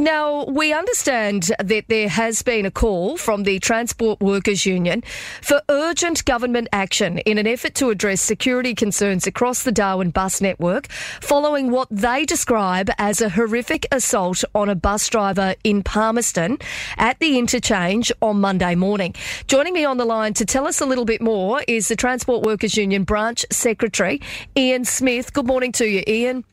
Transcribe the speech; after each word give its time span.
Now, 0.00 0.44
we 0.46 0.72
understand 0.72 1.52
that 1.62 1.88
there 1.88 2.08
has 2.08 2.40
been 2.40 2.64
a 2.64 2.70
call 2.70 3.18
from 3.18 3.42
the 3.42 3.58
Transport 3.58 4.18
Workers 4.20 4.64
Union 4.64 5.04
for 5.42 5.60
urgent 5.68 6.24
government 6.24 6.68
action 6.72 7.18
in 7.18 7.36
an 7.36 7.46
effort 7.46 7.74
to 7.74 7.90
address 7.90 8.22
security 8.22 8.74
concerns 8.74 9.26
across 9.26 9.62
the 9.62 9.70
Darwin 9.70 10.08
bus 10.08 10.40
network 10.40 10.86
following 11.20 11.70
what 11.70 11.86
they 11.90 12.24
describe 12.24 12.88
as 12.96 13.20
a 13.20 13.28
horrific 13.28 13.86
assault 13.92 14.42
on 14.54 14.70
a 14.70 14.74
bus 14.74 15.06
driver 15.06 15.54
in 15.64 15.82
Palmerston 15.82 16.56
at 16.96 17.18
the 17.18 17.38
interchange 17.38 18.10
on 18.22 18.40
Monday 18.40 18.74
morning. 18.74 19.14
Joining 19.48 19.74
me 19.74 19.84
on 19.84 19.98
the 19.98 20.06
line 20.06 20.32
to 20.32 20.46
tell 20.46 20.66
us 20.66 20.80
a 20.80 20.86
little 20.86 21.04
bit 21.04 21.20
more 21.20 21.62
is 21.68 21.88
the 21.88 21.96
Transport 21.96 22.42
Workers 22.42 22.74
Union 22.74 23.04
Branch 23.04 23.44
Secretary, 23.52 24.22
Ian 24.56 24.86
Smith. 24.86 25.34
Good 25.34 25.46
morning 25.46 25.72
to 25.72 25.86
you, 25.86 26.02
Ian. 26.08 26.46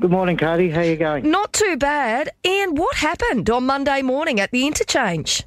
Good 0.00 0.10
morning, 0.10 0.36
Katie. 0.36 0.70
How 0.70 0.80
are 0.80 0.84
you 0.84 0.96
going? 0.96 1.30
Not 1.30 1.52
too 1.52 1.76
bad. 1.76 2.30
Ian, 2.44 2.74
what 2.74 2.96
happened 2.96 3.48
on 3.48 3.64
Monday 3.64 4.02
morning 4.02 4.40
at 4.40 4.50
the 4.50 4.66
interchange? 4.66 5.44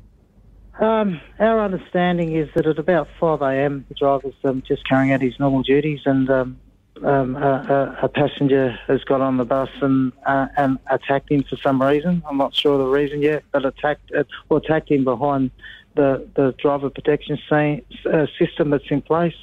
Um, 0.80 1.20
our 1.38 1.60
understanding 1.60 2.34
is 2.36 2.48
that 2.56 2.66
at 2.66 2.80
about 2.80 3.10
5 3.20 3.42
a.m., 3.42 3.86
the 3.90 3.96
driver's 3.96 4.36
um, 4.46 4.64
just 4.66 4.88
carrying 4.88 5.12
out 5.12 5.22
his 5.22 5.38
normal 5.38 5.64
duties, 5.64 6.00
and 6.06 6.30
um, 6.30 6.60
um, 7.04 7.36
a, 7.36 7.98
a, 8.04 8.08
passenger 8.08 8.80
has 8.88 9.04
got 9.04 9.20
on 9.20 9.36
the 9.38 9.44
bus 9.44 9.70
and 9.82 10.14
uh, 10.26 10.48
and 10.56 10.80
attacked 10.90 11.30
him 11.30 11.44
for 11.44 11.58
some 11.58 11.82
reason. 11.82 12.24
I'm 12.28 12.38
not 12.38 12.56
sure 12.56 12.78
the 12.78 12.86
reason 12.86 13.22
yet, 13.22 13.44
but 13.52 13.66
attacked 13.66 14.12
uh, 14.18 14.24
or 14.50 14.60
attacked 14.60 14.90
him 14.90 15.04
behind 15.04 15.52
the 15.96 16.28
the 16.36 16.54
driver 16.58 16.90
protection 16.90 17.38
uh, 17.52 18.26
system 18.40 18.70
that's 18.70 18.90
in 18.90 19.02
place, 19.02 19.36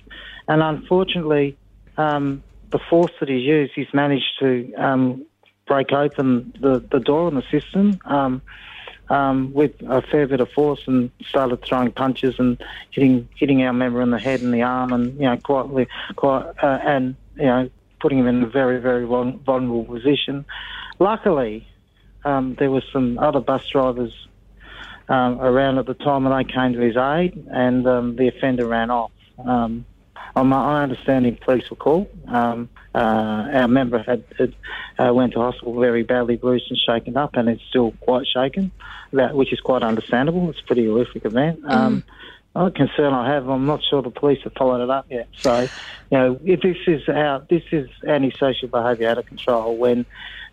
and 0.48 0.62
unfortunately. 0.62 1.58
Um, 1.96 2.42
the 2.74 2.80
force 2.90 3.12
that 3.20 3.28
he's 3.28 3.44
used, 3.44 3.72
he's 3.76 3.94
managed 3.94 4.36
to 4.40 4.74
um, 4.74 5.24
break 5.64 5.92
open 5.92 6.52
the, 6.60 6.80
the 6.80 6.98
door 6.98 7.28
in 7.28 7.36
the 7.36 7.44
system 7.48 8.00
um, 8.04 8.42
um, 9.10 9.52
with 9.54 9.80
a 9.82 10.02
fair 10.02 10.26
bit 10.26 10.40
of 10.40 10.50
force 10.50 10.80
and 10.88 11.12
started 11.24 11.62
throwing 11.62 11.92
punches 11.92 12.34
and 12.40 12.60
hitting 12.90 13.28
hitting 13.36 13.62
our 13.62 13.72
member 13.72 14.02
in 14.02 14.10
the 14.10 14.18
head 14.18 14.40
and 14.40 14.52
the 14.52 14.62
arm 14.62 14.92
and 14.92 15.14
you 15.14 15.24
know 15.24 15.36
quite 15.36 15.86
quite 16.16 16.46
uh, 16.60 16.78
and 16.82 17.14
you 17.36 17.44
know 17.44 17.70
putting 18.00 18.18
him 18.18 18.26
in 18.26 18.42
a 18.42 18.48
very 18.48 18.80
very 18.80 19.04
vulnerable 19.04 19.84
position. 19.84 20.44
Luckily, 20.98 21.68
um, 22.24 22.56
there 22.58 22.72
was 22.72 22.82
some 22.92 23.20
other 23.20 23.38
bus 23.38 23.64
drivers 23.68 24.12
um, 25.08 25.40
around 25.40 25.78
at 25.78 25.86
the 25.86 25.94
time 25.94 26.26
and 26.26 26.34
they 26.34 26.52
came 26.52 26.72
to 26.72 26.80
his 26.80 26.96
aid 26.96 27.46
and 27.52 27.86
um, 27.86 28.16
the 28.16 28.26
offender 28.26 28.66
ran 28.66 28.90
off. 28.90 29.12
Um, 29.38 29.86
on 30.36 30.48
my 30.48 30.82
understanding, 30.82 31.36
police 31.36 31.68
were 31.70 31.76
called. 31.76 32.08
Um, 32.26 32.68
uh, 32.94 32.98
our 33.52 33.68
member 33.68 33.98
had, 33.98 34.24
had 34.38 34.54
uh, 34.98 35.12
went 35.14 35.32
to 35.34 35.40
hospital 35.40 35.78
very 35.78 36.02
badly 36.02 36.36
bruised 36.36 36.66
and 36.70 36.78
shaken 36.78 37.16
up, 37.16 37.36
and 37.36 37.48
is 37.48 37.60
still 37.68 37.92
quite 38.00 38.26
shaken, 38.26 38.70
that, 39.12 39.34
which 39.34 39.52
is 39.52 39.60
quite 39.60 39.82
understandable. 39.82 40.50
It's 40.50 40.60
a 40.60 40.64
pretty 40.64 40.86
horrific 40.86 41.24
event. 41.24 41.62
Mm. 41.62 41.70
Um, 41.70 42.04
the 42.54 42.70
concern 42.70 43.12
I 43.12 43.32
have, 43.32 43.48
I'm 43.48 43.66
not 43.66 43.82
sure 43.82 44.00
the 44.02 44.10
police 44.10 44.40
have 44.44 44.52
followed 44.52 44.82
it 44.82 44.90
up 44.90 45.06
yet. 45.10 45.28
So, 45.36 45.62
you 46.10 46.18
know, 46.18 46.40
if 46.44 46.60
this 46.60 46.76
is 46.86 47.08
out, 47.08 47.48
this 47.48 47.64
is 47.72 47.88
antisocial 48.06 48.68
behaviour 48.68 49.08
out 49.08 49.18
of 49.18 49.26
control 49.26 49.76
when 49.76 50.06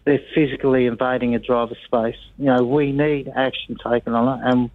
they're 0.03 0.23
physically 0.33 0.87
invading 0.87 1.35
a 1.35 1.39
driver's 1.39 1.77
space. 1.85 2.17
You 2.39 2.45
know, 2.45 2.63
we 2.63 2.91
need 2.91 3.31
action 3.35 3.77
taken 3.83 4.13
on 4.13 4.39
it, 4.39 4.51
and 4.51 4.69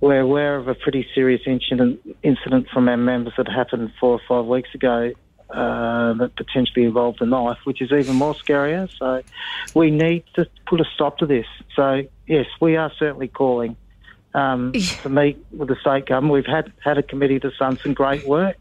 we're 0.00 0.20
aware 0.20 0.56
of 0.56 0.68
a 0.68 0.74
pretty 0.74 1.06
serious 1.14 1.42
incident 1.46 2.00
incident 2.22 2.68
from 2.72 2.88
our 2.88 2.96
members 2.96 3.34
that 3.36 3.48
happened 3.48 3.92
four 3.98 4.12
or 4.12 4.20
five 4.28 4.46
weeks 4.46 4.74
ago 4.74 5.12
uh, 5.50 6.12
that 6.14 6.36
potentially 6.36 6.84
involved 6.84 7.20
a 7.22 7.26
knife, 7.26 7.58
which 7.64 7.80
is 7.80 7.90
even 7.90 8.16
more 8.16 8.34
scarier. 8.34 8.88
So 8.98 9.22
we 9.74 9.90
need 9.90 10.24
to 10.34 10.46
put 10.66 10.80
a 10.80 10.84
stop 10.94 11.18
to 11.18 11.26
this. 11.26 11.46
So 11.74 12.04
yes, 12.26 12.46
we 12.60 12.76
are 12.76 12.92
certainly 12.98 13.28
calling 13.28 13.76
um, 14.34 14.72
to 15.02 15.08
meet 15.08 15.44
with 15.50 15.68
the 15.68 15.76
state 15.80 16.06
government. 16.06 16.34
We've 16.34 16.46
had 16.46 16.72
had 16.84 16.98
a 16.98 17.02
committee 17.02 17.38
that's 17.38 17.56
done 17.56 17.78
some 17.78 17.94
great 17.94 18.26
work, 18.26 18.56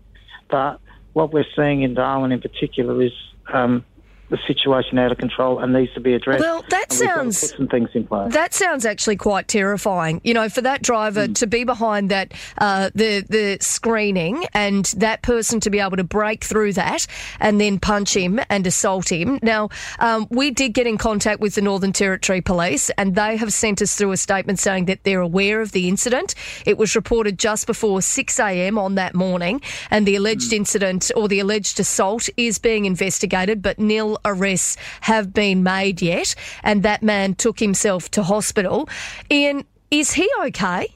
but 0.49 0.79
what 1.13 1.33
we're 1.33 1.45
seeing 1.55 1.81
in 1.81 1.93
Darwin 1.93 2.31
in 2.31 2.41
particular 2.41 3.01
is 3.01 3.11
um, 3.51 3.83
the 4.29 4.37
situation 4.45 4.99
out 4.99 5.11
of 5.11 5.17
control 5.17 5.59
and 5.59 5.71
needs 5.71 5.93
to 5.93 6.01
be 6.01 6.13
addressed. 6.13 6.41
Well, 6.41 6.65
that 6.69 6.91
sounds 6.91 7.39
put 7.39 7.57
some 7.57 7.67
things 7.67 7.89
in 7.93 8.05
place. 8.05 8.33
That 8.33 8.53
sounds 8.53 8.85
actually 8.85 9.15
quite 9.15 9.47
terrifying. 9.47 10.19
You 10.23 10.33
know, 10.33 10.49
for 10.49 10.61
that 10.61 10.81
driver 10.81 11.27
mm. 11.27 11.35
to 11.35 11.47
be 11.47 11.63
behind 11.63 12.11
that 12.11 12.33
uh, 12.57 12.89
the 12.93 13.21
the 13.29 13.57
screening 13.61 14.45
and 14.53 14.85
that 14.97 15.21
person 15.21 15.59
to 15.61 15.69
be 15.69 15.79
able 15.79 15.97
to 15.97 16.03
break 16.03 16.43
through 16.43 16.73
that 16.73 17.07
and 17.39 17.61
then 17.61 17.79
punch 17.79 18.15
him 18.15 18.39
and 18.49 18.67
assault 18.67 19.11
him. 19.11 19.39
Now, 19.41 19.69
um, 19.99 20.27
we 20.29 20.51
did 20.51 20.73
get 20.73 20.87
in 20.87 20.97
contact 20.97 21.39
with 21.39 21.55
the 21.55 21.61
Northern 21.61 21.93
Territory 21.93 22.41
Police, 22.41 22.89
and 22.91 23.15
they 23.15 23.37
have 23.37 23.53
sent 23.53 23.81
us 23.81 23.95
through 23.95 24.11
a 24.11 24.17
statement 24.17 24.59
saying 24.59 24.85
that 24.85 25.03
they're 25.03 25.21
aware 25.21 25.61
of 25.61 25.71
the 25.71 25.87
incident. 25.87 26.35
It 26.65 26.77
was 26.77 26.95
reported 26.95 27.39
just 27.39 27.65
before 27.65 28.01
six 28.01 28.39
a.m. 28.39 28.77
on 28.77 28.95
that 28.95 29.15
morning, 29.15 29.61
and 29.89 30.05
the 30.05 30.15
alleged 30.15 30.51
mm. 30.51 30.57
incident 30.57 31.11
or 31.15 31.29
the 31.29 31.39
alleged 31.39 31.79
assault 31.79 32.27
is 32.35 32.59
being 32.59 32.83
investigated, 32.83 33.61
but 33.61 33.79
nil 33.79 34.16
arrests 34.25 34.77
have 35.01 35.33
been 35.33 35.63
made 35.63 36.01
yet, 36.01 36.35
and 36.63 36.83
that 36.83 37.03
man 37.03 37.35
took 37.35 37.59
himself 37.59 38.09
to 38.11 38.23
hospital. 38.23 38.89
Ian, 39.31 39.65
is 39.91 40.13
he 40.13 40.29
okay? 40.45 40.87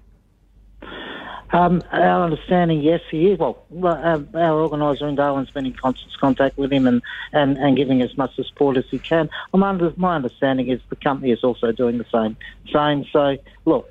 Um, 1.54 1.84
our 1.92 2.24
understanding, 2.24 2.82
yes, 2.82 3.02
he 3.10 3.28
is. 3.28 3.38
Well, 3.38 3.58
uh, 3.72 4.22
our 4.38 4.62
organiser 4.62 5.08
in 5.08 5.16
Darwin's 5.16 5.50
been 5.52 5.66
in 5.66 5.74
constant 5.74 6.18
contact 6.18 6.58
with 6.58 6.72
him 6.72 6.88
and, 6.88 7.02
and, 7.34 7.58
and 7.58 7.76
giving 7.76 8.02
as 8.02 8.16
much 8.18 8.36
support 8.36 8.78
as 8.78 8.86
he 8.90 9.00
can. 9.00 9.30
Um, 9.54 9.64
under, 9.64 9.92
my 9.98 10.16
understanding 10.16 10.70
is 10.70 10.80
the 10.90 10.96
company 10.96 11.32
is 11.32 11.44
also 11.44 11.74
doing 11.74 11.98
the 11.98 12.06
same. 12.12 12.38
Same. 12.72 13.06
So, 13.12 13.38
look, 13.66 13.91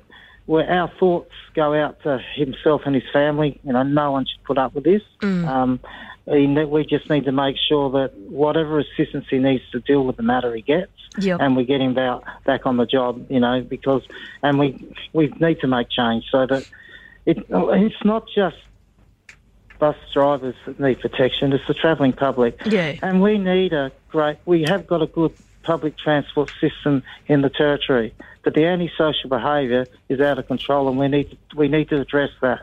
where 0.51 0.69
our 0.69 0.91
thoughts 0.99 1.31
go 1.53 1.73
out 1.73 2.03
to 2.03 2.19
himself 2.35 2.81
and 2.85 2.93
his 2.93 3.05
family. 3.13 3.57
You 3.63 3.71
know, 3.71 3.83
no 3.83 4.11
one 4.11 4.25
should 4.25 4.43
put 4.43 4.57
up 4.57 4.75
with 4.75 4.83
this. 4.83 5.01
Mm. 5.21 5.47
Um, 5.47 5.79
we 6.25 6.85
just 6.85 7.09
need 7.09 7.23
to 7.23 7.31
make 7.31 7.55
sure 7.69 7.89
that 7.91 8.13
whatever 8.17 8.77
assistance 8.79 9.25
he 9.29 9.39
needs 9.39 9.63
to 9.71 9.79
deal 9.79 10.05
with 10.05 10.17
the 10.17 10.23
matter 10.23 10.53
he 10.53 10.61
gets, 10.61 10.91
yep. 11.17 11.39
and 11.39 11.55
we 11.55 11.63
get 11.63 11.79
him 11.79 11.93
back, 11.93 12.19
back 12.43 12.65
on 12.65 12.75
the 12.75 12.85
job, 12.85 13.25
you 13.29 13.39
know, 13.39 13.61
because, 13.61 14.03
and 14.43 14.59
we, 14.59 14.93
we 15.13 15.33
need 15.39 15.61
to 15.61 15.67
make 15.67 15.89
change 15.89 16.25
so 16.29 16.45
that 16.45 16.69
it, 17.25 17.37
it's 17.49 18.03
not 18.03 18.27
just 18.35 18.57
bus 19.79 19.95
drivers 20.13 20.55
that 20.65 20.77
need 20.81 20.99
protection, 20.99 21.53
it's 21.53 21.65
the 21.65 21.73
travelling 21.73 22.11
public. 22.11 22.59
Yeah. 22.65 22.97
And 23.01 23.21
we 23.21 23.37
need 23.37 23.71
a 23.71 23.93
great, 24.09 24.37
we 24.45 24.63
have 24.63 24.85
got 24.85 25.01
a 25.01 25.07
good 25.07 25.31
public 25.63 25.97
transport 25.97 26.51
system 26.59 27.03
in 27.27 27.41
the 27.41 27.49
territory, 27.49 28.13
but 28.43 28.53
the 28.53 28.65
antisocial 28.65 29.29
behaviour 29.29 29.85
is 30.09 30.19
out 30.19 30.39
of 30.39 30.47
control 30.47 30.87
and 30.89 30.97
we 30.97 31.07
need 31.07 31.29
to, 31.31 31.37
we 31.55 31.67
need 31.67 31.89
to 31.89 31.99
address 31.99 32.31
that 32.41 32.61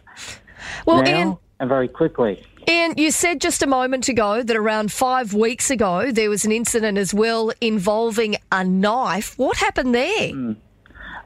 well, 0.87 1.03
now 1.03 1.11
Ian, 1.11 1.39
and 1.61 1.69
very 1.69 1.89
quickly. 1.89 2.43
Ian, 2.69 2.95
you 2.97 3.11
said 3.11 3.41
just 3.41 3.63
a 3.63 3.67
moment 3.67 4.09
ago 4.09 4.43
that 4.43 4.57
around 4.57 4.93
five 4.93 5.33
weeks 5.33 5.71
ago 5.71 6.13
there 6.13 6.29
was 6.29 6.45
an 6.45 6.53
incident 6.53 6.99
as 6.99 7.15
well 7.15 7.53
involving 7.61 8.37
a 8.53 8.65
knife. 8.65 9.39
What 9.39 9.57
happened 9.57 9.95
there? 9.95 10.31
Mm. 10.31 10.57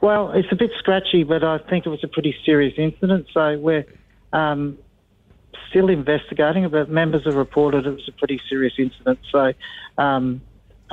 Well, 0.01 0.31
it's 0.31 0.51
a 0.51 0.55
bit 0.55 0.71
scratchy, 0.79 1.23
but 1.23 1.43
I 1.43 1.59
think 1.59 1.85
it 1.85 1.89
was 1.89 2.03
a 2.03 2.07
pretty 2.07 2.35
serious 2.45 2.73
incident. 2.77 3.27
So 3.33 3.57
we're 3.57 3.85
um, 4.33 4.77
still 5.69 5.89
investigating, 5.89 6.67
but 6.69 6.89
members 6.89 7.23
have 7.25 7.35
reported 7.35 7.85
it 7.85 7.91
was 7.91 8.07
a 8.07 8.11
pretty 8.11 8.41
serious 8.49 8.73
incident. 8.77 9.19
So 9.31 9.53
um, 9.97 10.41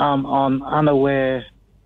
um, 0.00 0.24
I'm 0.24 0.62
unaware 0.62 1.44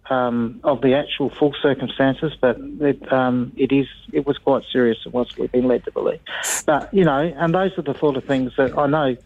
um, 0.08 0.60
of 0.62 0.82
the 0.82 0.94
actual 0.94 1.30
full 1.30 1.52
circumstances, 1.60 2.32
but 2.40 2.56
it, 2.60 3.12
um, 3.12 3.52
it 3.56 3.72
is 3.72 3.86
it 4.12 4.24
was 4.24 4.38
quite 4.38 4.62
serious. 4.72 4.98
It 5.04 5.12
was 5.12 5.36
we've 5.36 5.50
been 5.50 5.66
led 5.66 5.84
to 5.84 5.90
believe. 5.90 6.20
But 6.64 6.94
you 6.94 7.04
know, 7.04 7.18
and 7.36 7.52
those 7.52 7.76
are 7.76 7.82
the 7.82 7.98
sort 7.98 8.16
of 8.16 8.24
things 8.24 8.52
that 8.56 8.78
I 8.78 8.86
know. 8.86 9.16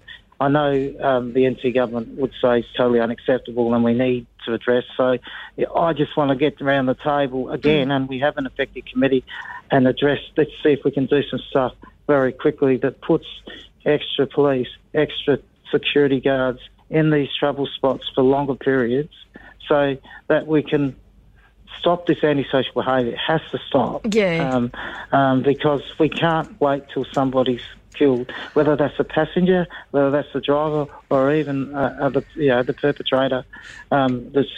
I 0.41 0.49
know 0.49 0.95
um, 1.01 1.33
the 1.33 1.51
NT 1.51 1.75
government 1.75 2.17
would 2.17 2.33
say 2.41 2.61
is 2.61 2.67
totally 2.77 3.01
unacceptable, 3.01 3.75
and 3.75 3.85
we 3.85 3.93
need 3.93 4.27
to 4.47 4.55
address. 4.55 4.85
So 4.97 5.19
I 5.77 5.93
just 5.93 6.17
want 6.17 6.31
to 6.31 6.37
get 6.37 6.63
around 6.63 6.87
the 6.87 6.95
table 6.95 7.51
again, 7.51 7.91
and 7.91 8.09
we 8.09 8.21
have 8.21 8.39
an 8.39 8.47
effective 8.47 8.85
committee, 8.91 9.25
and 9.71 9.87
address. 9.87 10.21
Let's 10.37 10.53
see 10.63 10.71
if 10.71 10.85
we 10.85 10.93
can 10.93 11.07
do 11.07 11.23
some 11.25 11.41
stuff 11.51 11.75
very 12.07 12.33
quickly 12.33 12.79
that 12.79 13.03
puts 13.03 13.27
extra 13.85 14.27
police, 14.27 14.69
extra 14.95 15.41
security 15.71 16.21
guards 16.21 16.61
in 16.91 17.11
these 17.11 17.29
trouble 17.39 17.67
spots 17.67 18.05
for 18.15 18.23
longer 18.23 18.55
periods 18.55 19.13
so 19.69 19.97
that 20.29 20.47
we 20.47 20.63
can 20.63 20.97
stop 21.79 22.07
this 22.07 22.23
antisocial 22.25 22.73
behaviour. 22.75 23.13
It 23.13 23.19
has 23.19 23.41
to 23.53 23.59
stop. 23.69 24.07
Yeah. 24.13 24.51
Um, 24.51 24.73
um, 25.13 25.43
because 25.43 25.83
we 25.99 26.09
can't 26.09 26.61
wait 26.61 26.85
till 26.93 27.05
somebody's 27.13 27.63
killed, 27.95 28.31
whether 28.55 28.77
that's 28.77 28.99
a 28.99 29.05
passenger, 29.05 29.67
whether 29.91 30.11
that's 30.11 30.33
the 30.33 30.41
driver, 30.41 30.87
or 31.11 31.33
even 31.33 31.75
uh, 31.75 31.97
uh, 32.01 32.09
the, 32.09 32.25
you 32.35 32.49
know, 32.49 32.63
the 32.63 32.73
perpetrator. 32.73 33.45
Um, 33.91 34.31
that's 34.33 34.49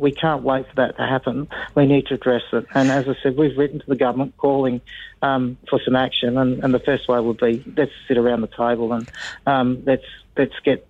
we 0.00 0.12
can't 0.12 0.42
wait 0.42 0.68
for 0.68 0.74
that 0.74 0.96
to 0.98 1.06
happen. 1.06 1.48
We 1.74 1.86
need 1.86 2.06
to 2.08 2.14
address 2.14 2.42
it. 2.52 2.66
And 2.74 2.90
as 2.90 3.08
I 3.08 3.16
said, 3.22 3.36
we've 3.36 3.56
written 3.56 3.80
to 3.80 3.86
the 3.86 3.96
government 3.96 4.36
calling 4.36 4.82
um, 5.22 5.56
for 5.70 5.80
some 5.82 5.96
action. 5.96 6.36
And, 6.36 6.62
and, 6.62 6.74
the 6.74 6.78
first 6.78 7.08
way 7.08 7.18
would 7.18 7.38
be 7.38 7.64
let's 7.74 7.92
sit 8.06 8.18
around 8.18 8.42
the 8.42 8.48
table 8.48 8.92
and 8.92 9.10
um, 9.46 9.82
let's 9.86 10.04
let's 10.36 10.58
get 10.62 10.86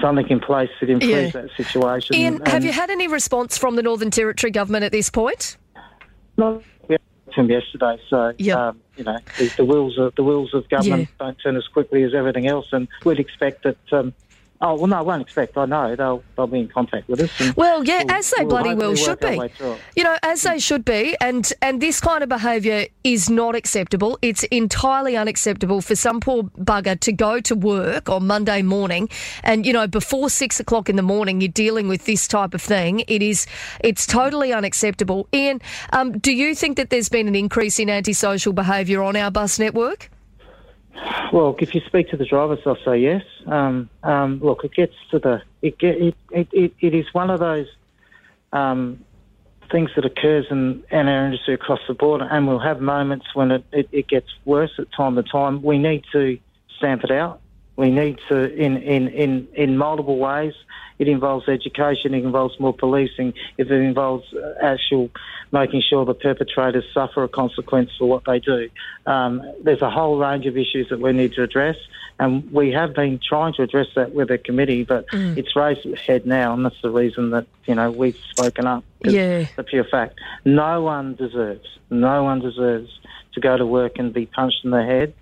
something 0.00 0.28
in 0.28 0.40
place 0.40 0.70
that 0.80 0.90
improves 0.90 1.34
Yeah. 1.34 1.42
that 1.42 1.50
situation. 1.56 2.16
Ian, 2.16 2.40
have 2.46 2.64
you 2.64 2.72
had 2.72 2.90
any 2.90 3.08
response 3.08 3.56
from 3.58 3.76
the 3.76 3.82
Northern 3.82 4.10
Territory 4.10 4.50
government 4.50 4.84
at 4.84 4.92
this 4.92 5.10
point? 5.10 5.56
No, 6.36 6.62
we 6.88 6.94
had 6.94 7.34
him 7.34 7.50
yesterday, 7.50 7.98
so 8.08 8.32
Yep. 8.38 8.56
um, 8.58 8.80
you 8.96 9.04
know 9.04 9.18
the, 9.38 9.52
the 9.56 9.64
wheels 9.64 9.98
of 9.98 10.14
the 10.16 10.22
wheels 10.24 10.52
of 10.54 10.68
government 10.68 11.08
Yeah. 11.20 11.26
don't 11.26 11.38
turn 11.42 11.56
as 11.56 11.66
quickly 11.68 12.02
as 12.02 12.14
everything 12.14 12.46
else, 12.46 12.66
and 12.72 12.88
we'd 13.04 13.18
expect 13.20 13.62
that. 13.64 13.76
Um, 13.92 14.12
oh 14.60 14.74
well, 14.74 14.86
no, 14.86 14.96
I 14.96 15.00
won't 15.02 15.22
expect. 15.22 15.56
I 15.56 15.66
know 15.66 15.94
they'll 15.96 16.22
they'll 16.36 16.46
be 16.46 16.60
in 16.60 16.68
contact 16.68 17.08
with 17.08 17.20
us. 17.20 17.56
Well, 17.56 17.84
yeah, 17.84 18.04
we'll- 18.04 18.16
as 18.16 18.30
they 18.36 18.44
we'll 18.44 18.50
bloody 18.50 18.74
well 18.74 18.94
should 18.94 19.20
be. 19.20 19.36
way 19.36 19.48
through 19.48 19.72
it. 19.72 19.80
You 19.96 20.04
know, 20.04 20.16
as 20.22 20.42
they 20.42 20.58
should 20.58 20.84
be, 20.84 21.16
and 21.20 21.50
and 21.62 21.80
this 21.80 22.00
kind 22.00 22.22
of 22.22 22.28
behaviour 22.28 22.86
is 23.04 23.28
not 23.30 23.54
acceptable. 23.54 24.18
It's 24.22 24.44
entirely 24.44 25.16
unacceptable 25.16 25.80
for 25.80 25.94
some 25.94 26.20
poor 26.20 26.44
bugger 26.44 26.98
to 27.00 27.12
go 27.12 27.40
to 27.40 27.54
work 27.54 28.08
on 28.08 28.26
Monday 28.26 28.62
morning, 28.62 29.08
and 29.42 29.64
you 29.66 29.72
know, 29.72 29.86
before 29.86 30.30
six 30.30 30.60
o'clock 30.60 30.88
in 30.88 30.96
the 30.96 31.02
morning, 31.02 31.40
you're 31.40 31.48
dealing 31.48 31.88
with 31.88 32.04
this 32.04 32.26
type 32.28 32.54
of 32.54 32.62
thing. 32.62 33.04
It 33.08 33.22
is, 33.22 33.46
it's 33.80 34.06
totally 34.06 34.52
unacceptable. 34.52 35.28
Ian, 35.34 35.60
um, 35.92 36.18
do 36.18 36.32
you 36.32 36.54
think 36.54 36.76
that 36.76 36.90
there's 36.90 37.08
been 37.08 37.28
an 37.28 37.34
increase 37.34 37.78
in 37.78 37.88
antisocial 37.90 38.52
behaviour 38.52 39.02
on 39.02 39.16
our 39.16 39.30
bus 39.30 39.58
network? 39.58 40.10
Well, 41.36 41.54
if 41.58 41.74
you 41.74 41.82
speak 41.82 42.08
to 42.08 42.16
the 42.16 42.24
drivers, 42.24 42.60
they'll 42.64 42.82
say 42.82 42.96
yes. 42.96 43.22
Um, 43.44 43.90
um, 44.02 44.40
look, 44.40 44.64
it 44.64 44.72
gets 44.72 44.94
to 45.10 45.18
the 45.18 45.42
it 45.60 45.76
get 45.78 45.96
it 45.98 46.14
it, 46.30 46.48
it, 46.50 46.72
it 46.80 46.94
is 46.94 47.12
one 47.12 47.28
of 47.28 47.40
those 47.40 47.66
um, 48.54 49.04
things 49.70 49.90
that 49.96 50.06
occurs 50.06 50.46
in, 50.50 50.82
in 50.90 51.08
our 51.08 51.26
industry 51.26 51.52
across 51.52 51.80
the 51.88 51.92
board, 51.92 52.22
and 52.22 52.48
we'll 52.48 52.58
have 52.58 52.80
moments 52.80 53.26
when 53.34 53.50
it, 53.50 53.64
it, 53.70 53.86
it 53.92 54.08
gets 54.08 54.28
worse 54.46 54.70
at 54.78 54.86
time 54.96 55.14
to 55.16 55.22
time. 55.22 55.60
We 55.60 55.76
need 55.76 56.04
to 56.12 56.38
stamp 56.78 57.04
it 57.04 57.10
out. 57.10 57.42
We 57.76 57.90
need 57.90 58.18
to 58.28 58.52
in 58.52 58.76
in 58.78 59.08
in 59.08 59.48
in 59.54 59.76
multiple 59.76 60.18
ways. 60.18 60.54
It 60.98 61.08
involves 61.08 61.46
education. 61.46 62.14
It 62.14 62.24
involves 62.24 62.58
more 62.58 62.72
policing. 62.72 63.34
If 63.58 63.70
it 63.70 63.80
involves 63.82 64.32
uh, 64.32 64.54
actual 64.62 65.10
making 65.52 65.82
sure 65.88 66.04
the 66.04 66.14
perpetrators 66.14 66.84
suffer 66.92 67.22
a 67.22 67.28
consequence 67.28 67.90
for 67.98 68.08
what 68.08 68.24
they 68.24 68.40
do. 68.40 68.68
Um, 69.06 69.42
there's 69.62 69.82
a 69.82 69.90
whole 69.90 70.18
range 70.18 70.46
of 70.46 70.56
issues 70.56 70.88
that 70.90 71.00
we 71.00 71.12
need 71.12 71.34
to 71.34 71.42
address, 71.42 71.76
and 72.18 72.50
we 72.50 72.72
have 72.72 72.94
been 72.94 73.20
trying 73.26 73.52
to 73.54 73.62
address 73.62 73.86
that 73.94 74.12
with 74.12 74.28
the 74.28 74.38
committee, 74.38 74.84
but 74.84 75.06
it's 75.12 75.54
raised 75.54 75.84
its 75.86 76.00
head 76.00 76.26
now, 76.26 76.54
and 76.54 76.64
that's 76.64 76.80
the 76.82 76.90
reason 76.90 77.30
that 77.30 77.46
you 77.66 77.74
know 77.74 77.90
we've 77.90 78.18
spoken 78.30 78.66
up. 78.66 78.84
Yeah. 79.04 79.46
The 79.56 79.64
pure 79.64 79.84
fact, 79.84 80.18
no 80.44 80.82
one 80.82 81.14
deserves, 81.14 81.66
no 81.90 82.24
one 82.24 82.40
deserves 82.40 82.90
to 83.34 83.40
go 83.40 83.56
to 83.56 83.66
work 83.66 83.98
and 83.98 84.12
be 84.12 84.26
punched 84.26 84.64
in 84.64 84.70
the 84.70 84.82
head 84.82 85.12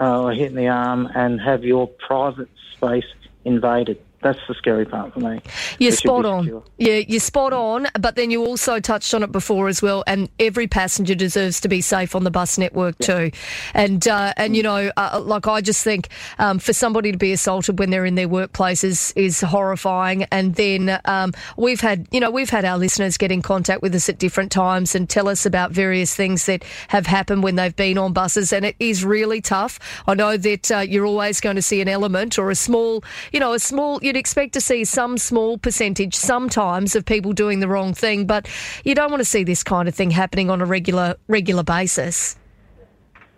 uh, 0.00 0.22
or 0.22 0.32
hit 0.32 0.50
in 0.50 0.56
the 0.56 0.68
arm 0.68 1.08
and 1.14 1.40
have 1.40 1.64
your 1.64 1.86
private 1.86 2.48
space 2.72 3.06
invaded. 3.44 4.00
That's 4.24 4.38
the 4.48 4.54
scary 4.54 4.86
part 4.86 5.12
for 5.12 5.20
me. 5.20 5.38
You're 5.78 5.92
It 5.92 5.98
spot 5.98 6.24
on. 6.24 6.44
secure. 6.44 6.64
Yeah, 6.78 6.96
you're 7.06 7.20
spot 7.20 7.52
on. 7.52 7.86
But 8.00 8.16
then 8.16 8.30
you 8.30 8.42
also 8.46 8.80
touched 8.80 9.12
on 9.12 9.22
it 9.22 9.30
before 9.30 9.68
as 9.68 9.82
well. 9.82 10.02
And 10.06 10.30
every 10.40 10.66
passenger 10.66 11.14
deserves 11.14 11.60
to 11.60 11.68
be 11.68 11.82
safe 11.82 12.14
on 12.14 12.24
the 12.24 12.30
bus 12.30 12.56
network 12.56 12.96
too. 13.00 13.30
And 13.74 14.08
uh, 14.08 14.32
and 14.38 14.56
you 14.56 14.62
know, 14.62 14.90
uh, 14.96 15.20
like 15.22 15.46
I 15.46 15.60
just 15.60 15.84
think 15.84 16.08
um, 16.38 16.58
for 16.58 16.72
somebody 16.72 17.12
to 17.12 17.18
be 17.18 17.32
assaulted 17.32 17.78
when 17.78 17.90
they're 17.90 18.06
in 18.06 18.14
their 18.14 18.26
workplace 18.26 18.82
is, 18.82 19.12
is 19.14 19.42
horrifying. 19.42 20.22
And 20.32 20.54
then 20.54 20.98
um, 21.04 21.34
we've 21.58 21.82
had 21.82 22.08
you 22.10 22.18
know 22.18 22.30
we've 22.30 22.48
had 22.48 22.64
our 22.64 22.78
listeners 22.78 23.18
get 23.18 23.30
in 23.30 23.42
contact 23.42 23.82
with 23.82 23.94
us 23.94 24.08
at 24.08 24.18
different 24.18 24.50
times 24.50 24.94
and 24.94 25.06
tell 25.06 25.28
us 25.28 25.44
about 25.44 25.70
various 25.70 26.14
things 26.14 26.46
that 26.46 26.64
have 26.88 27.06
happened 27.06 27.42
when 27.42 27.56
they've 27.56 27.76
been 27.76 27.98
on 27.98 28.14
buses, 28.14 28.54
and 28.54 28.64
it 28.64 28.74
is 28.80 29.04
really 29.04 29.42
tough. 29.42 29.78
I 30.06 30.14
know 30.14 30.38
that 30.38 30.70
uh, 30.70 30.78
you're 30.78 31.04
always 31.04 31.42
going 31.42 31.56
to 31.56 31.62
see 31.62 31.82
an 31.82 31.88
element 31.88 32.38
or 32.38 32.50
a 32.50 32.54
small, 32.54 33.04
you 33.30 33.38
know, 33.38 33.52
a 33.52 33.58
small. 33.58 34.00
You'd 34.14 34.20
expect 34.20 34.52
to 34.52 34.60
see 34.60 34.84
some 34.84 35.18
small 35.18 35.58
percentage 35.58 36.14
sometimes 36.14 36.94
of 36.94 37.04
people 37.04 37.32
doing 37.32 37.58
the 37.58 37.66
wrong 37.66 37.94
thing, 37.94 38.26
but 38.26 38.48
you 38.84 38.94
don't 38.94 39.10
want 39.10 39.18
to 39.22 39.24
see 39.24 39.42
this 39.42 39.64
kind 39.64 39.88
of 39.88 39.94
thing 39.96 40.12
happening 40.12 40.50
on 40.50 40.60
a 40.60 40.64
regular 40.64 41.16
regular 41.26 41.64
basis. 41.64 42.36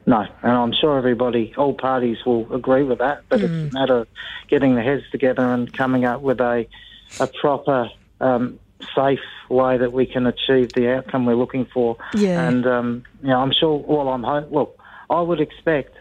No, 0.05 0.26
and 0.43 0.52
I'm 0.52 0.75
sure 0.78 0.99
everybody, 0.99 1.55
all 1.56 1.73
parties 1.73 2.19
will 2.26 2.52
agree 2.52 2.82
with 2.82 2.99
that. 2.99 3.23
But 3.31 3.40
Mm. 3.40 3.44
it's 3.67 3.75
a 3.75 3.78
matter 3.78 3.94
of 4.00 4.08
getting 4.49 4.75
the 4.75 4.82
heads 4.82 5.05
together 5.11 5.43
and 5.50 5.73
coming 5.73 6.05
up 6.05 6.20
with 6.20 6.40
a, 6.43 6.67
a 7.20 7.26
proper, 7.40 7.88
um, 8.20 8.58
safe 8.94 9.19
way 9.49 9.79
that 9.79 9.94
we 9.94 10.05
can 10.05 10.26
achieve 10.26 10.75
the 10.75 10.93
outcome 10.94 11.25
we're 11.25 11.37
looking 11.37 11.64
for. 11.72 11.96
Yeah. 12.12 12.46
And 12.46 12.67
um, 12.67 13.05
you 13.22 13.31
know, 13.31 13.40
I'm 13.40 13.52
sure. 13.58 13.79
Well, 13.79 14.11
I'm 14.11 14.22
ho- 14.22 14.46
look. 14.50 14.79
I 15.08 15.22
would 15.22 15.40
expect 15.40 15.95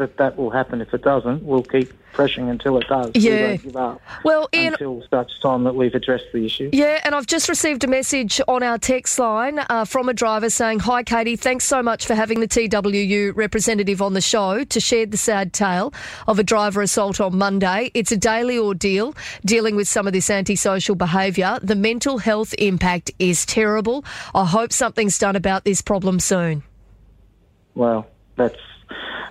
that 0.00 0.16
that 0.16 0.36
will 0.36 0.50
happen. 0.50 0.80
If 0.80 0.92
it 0.92 1.02
doesn't, 1.02 1.44
we'll 1.44 1.62
keep 1.62 1.92
pressing 2.12 2.48
until 2.50 2.76
it 2.78 2.88
does. 2.88 3.12
We 3.14 3.20
Yeah. 3.20 3.48
won't 3.50 3.62
give 3.62 3.76
up 3.76 4.00
Well, 4.24 4.48
Ian, 4.52 4.72
until 4.72 5.02
such 5.08 5.30
time 5.40 5.62
that 5.64 5.76
we've 5.76 5.94
addressed 5.94 6.24
the 6.32 6.44
issue. 6.44 6.68
Yeah, 6.72 7.00
and 7.04 7.14
I've 7.14 7.26
just 7.26 7.48
received 7.48 7.84
a 7.84 7.86
message 7.86 8.40
on 8.48 8.64
our 8.64 8.78
text 8.78 9.16
line 9.18 9.60
uh, 9.70 9.84
from 9.84 10.08
a 10.08 10.12
driver 10.12 10.50
saying, 10.50 10.80
Hi, 10.80 11.04
Katie, 11.04 11.36
thanks 11.36 11.64
so 11.66 11.82
much 11.84 12.06
for 12.06 12.14
having 12.16 12.40
the 12.40 12.48
TWU 12.48 13.32
representative 13.36 14.02
on 14.02 14.14
the 14.14 14.20
show 14.20 14.64
to 14.64 14.80
share 14.80 15.06
the 15.06 15.16
sad 15.16 15.52
tale 15.52 15.94
of 16.26 16.38
a 16.40 16.42
driver 16.42 16.82
assault 16.82 17.20
on 17.20 17.38
Monday. 17.38 17.92
It's 17.94 18.10
a 18.10 18.16
daily 18.16 18.58
ordeal 18.58 19.14
dealing 19.44 19.76
with 19.76 19.86
some 19.86 20.08
of 20.08 20.12
this 20.12 20.30
antisocial 20.30 20.96
behaviour. 20.96 21.58
The 21.62 21.76
mental 21.76 22.18
health 22.18 22.54
impact 22.58 23.12
is 23.20 23.46
terrible. 23.46 24.04
I 24.34 24.46
hope 24.46 24.72
something's 24.72 25.16
done 25.18 25.36
about 25.36 25.64
this 25.64 25.80
problem 25.80 26.18
soon. 26.18 26.64
Well, 27.76 28.08
that's 28.36 28.56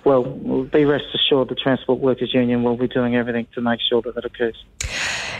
well. 0.04 0.22
Be 0.22 0.84
rest 0.84 1.04
assured, 1.14 1.48
the 1.48 1.54
Transport 1.54 2.00
Workers 2.00 2.32
Union 2.34 2.62
will 2.62 2.76
be 2.76 2.88
doing 2.88 3.16
everything 3.16 3.46
to 3.54 3.60
make 3.60 3.80
sure 3.80 4.02
that 4.02 4.14
that 4.14 4.24
occurs. 4.24 4.56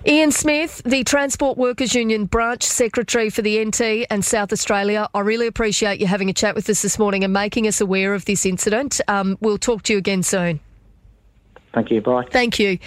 Ian 0.06 0.32
Smith, 0.32 0.80
the 0.84 1.04
Transport 1.04 1.58
Workers 1.58 1.94
Union 1.94 2.24
branch 2.24 2.62
secretary 2.62 3.28
for 3.30 3.42
the 3.42 3.62
NT 3.62 4.06
and 4.10 4.24
South 4.24 4.52
Australia. 4.52 5.08
I 5.14 5.20
really 5.20 5.46
appreciate 5.46 6.00
you 6.00 6.06
having 6.06 6.30
a 6.30 6.32
chat 6.32 6.54
with 6.54 6.68
us 6.70 6.82
this 6.82 6.98
morning 6.98 7.22
and 7.22 7.32
making 7.32 7.66
us 7.66 7.80
aware 7.80 8.14
of 8.14 8.24
this 8.24 8.46
incident. 8.46 9.00
Um, 9.08 9.36
we'll 9.40 9.58
talk 9.58 9.82
to 9.84 9.92
you 9.92 9.98
again 9.98 10.22
soon. 10.22 10.60
Thank 11.72 11.90
you. 11.90 12.00
Bye. 12.00 12.26
Thank 12.30 12.58
you. 12.58 12.78